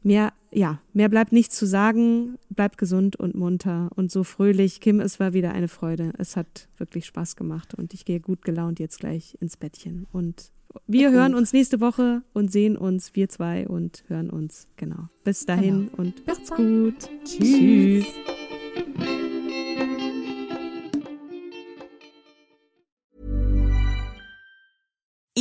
[0.04, 2.38] Mehr, ja, mehr bleibt nichts zu sagen.
[2.50, 4.82] Bleibt gesund und munter und so fröhlich.
[4.82, 6.12] Kim, es war wieder eine Freude.
[6.18, 10.08] Es hat wirklich Spaß gemacht und ich gehe gut gelaunt jetzt gleich ins Bettchen.
[10.12, 10.52] Und
[10.88, 14.68] wir ich hören uns nächste Woche und sehen uns, wir zwei, und hören uns.
[14.76, 15.10] Genau.
[15.24, 15.98] Bis dahin genau.
[15.98, 16.96] und macht's gut.
[17.24, 18.06] Tschüss.